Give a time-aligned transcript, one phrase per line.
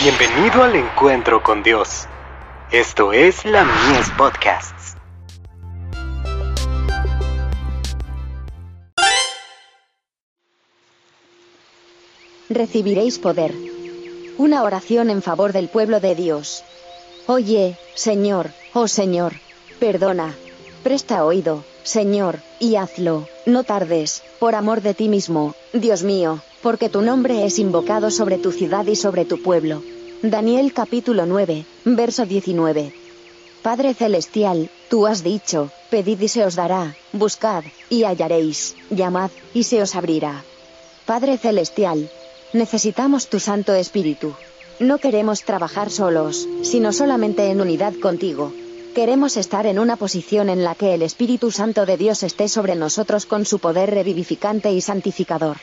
[0.00, 2.06] Bienvenido al encuentro con Dios.
[2.70, 4.94] Esto es la Mies Podcasts.
[12.48, 13.52] Recibiréis poder.
[14.36, 16.62] Una oración en favor del pueblo de Dios.
[17.26, 19.32] Oye, Señor, oh Señor,
[19.80, 20.32] perdona.
[20.84, 26.88] Presta oído, Señor, y hazlo, no tardes, por amor de ti mismo, Dios mío, porque
[26.88, 29.82] tu nombre es invocado sobre tu ciudad y sobre tu pueblo.
[30.22, 32.92] Daniel capítulo 9, verso 19.
[33.62, 39.62] Padre Celestial, tú has dicho, pedid y se os dará, buscad, y hallaréis, llamad, y
[39.62, 40.42] se os abrirá.
[41.06, 42.10] Padre Celestial,
[42.52, 44.34] necesitamos tu Santo Espíritu.
[44.80, 48.52] No queremos trabajar solos, sino solamente en unidad contigo.
[48.96, 52.74] Queremos estar en una posición en la que el Espíritu Santo de Dios esté sobre
[52.74, 55.58] nosotros con su poder revivificante y santificador.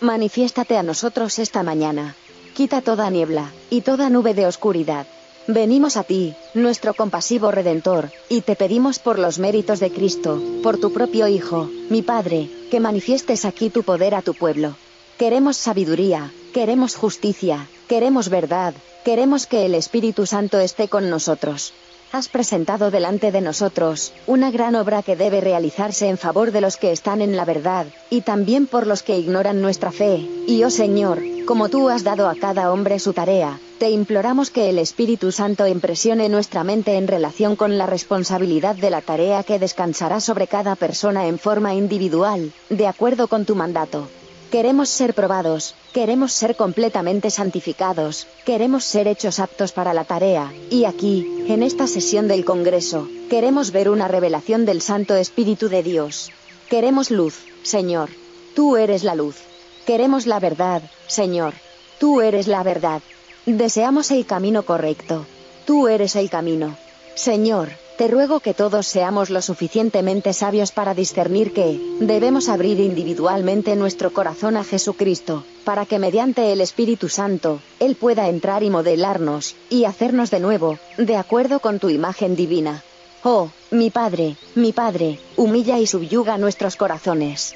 [0.00, 2.16] Manifiéstate a nosotros esta mañana.
[2.56, 5.06] Quita toda niebla, y toda nube de oscuridad.
[5.46, 10.78] Venimos a ti, nuestro compasivo Redentor, y te pedimos por los méritos de Cristo, por
[10.78, 14.74] tu propio Hijo, mi Padre, que manifiestes aquí tu poder a tu pueblo.
[15.18, 18.72] Queremos sabiduría, queremos justicia, queremos verdad,
[19.04, 21.74] queremos que el Espíritu Santo esté con nosotros
[22.16, 26.78] has presentado delante de nosotros una gran obra que debe realizarse en favor de los
[26.78, 30.70] que están en la verdad, y también por los que ignoran nuestra fe, y oh
[30.70, 35.30] Señor, como tú has dado a cada hombre su tarea, te imploramos que el Espíritu
[35.30, 40.46] Santo impresione nuestra mente en relación con la responsabilidad de la tarea que descansará sobre
[40.46, 44.08] cada persona en forma individual, de acuerdo con tu mandato.
[44.56, 50.86] Queremos ser probados, queremos ser completamente santificados, queremos ser hechos aptos para la tarea, y
[50.86, 56.32] aquí, en esta sesión del Congreso, queremos ver una revelación del Santo Espíritu de Dios.
[56.70, 58.08] Queremos luz, Señor.
[58.54, 59.36] Tú eres la luz.
[59.84, 61.52] Queremos la verdad, Señor.
[62.00, 63.02] Tú eres la verdad.
[63.44, 65.26] Deseamos el camino correcto.
[65.66, 66.78] Tú eres el camino.
[67.14, 73.74] Señor, te ruego que todos seamos lo suficientemente sabios para discernir que, debemos abrir individualmente
[73.74, 79.56] nuestro corazón a Jesucristo, para que mediante el Espíritu Santo, Él pueda entrar y modelarnos,
[79.70, 82.82] y hacernos de nuevo, de acuerdo con tu imagen divina.
[83.24, 87.54] Oh, mi Padre, mi Padre, humilla y subyuga nuestros corazones.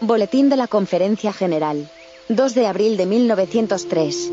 [0.00, 1.90] Boletín de la Conferencia General.
[2.28, 4.32] 2 de abril de 1903.